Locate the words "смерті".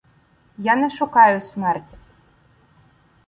1.51-1.97